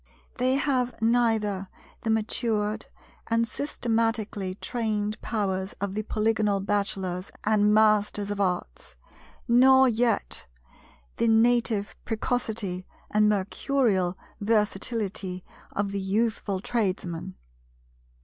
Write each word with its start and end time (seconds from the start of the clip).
They 0.39 0.55
have 0.55 0.99
neither 0.99 1.67
the 2.01 2.09
matured 2.09 2.87
and 3.27 3.47
systematically 3.47 4.55
trained 4.55 5.21
powers 5.21 5.73
of 5.73 5.93
the 5.93 6.01
Polygonal 6.01 6.59
Bachelors 6.59 7.29
and 7.43 7.71
Masters 7.71 8.31
of 8.31 8.41
Arts, 8.41 8.95
nor 9.47 9.87
yet 9.87 10.47
the 11.17 11.27
native 11.27 11.95
precocity 12.03 12.87
and 13.11 13.29
mercurial 13.29 14.17
versatility 14.39 15.43
of 15.71 15.91
the 15.91 15.99
youthful 16.01 16.61
Tradesman. 16.61 17.35